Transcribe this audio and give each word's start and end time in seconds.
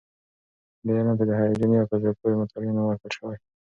دې 0.85 0.91
علم 0.97 1.15
ته 1.19 1.25
د 1.29 1.31
هیجاني 1.39 1.75
او 1.79 1.89
په 1.91 1.95
زړه 2.01 2.11
پورې 2.19 2.35
مطالعې 2.41 2.71
نوم 2.75 2.85
ورکړل 2.87 3.11
شوی. 3.17 3.37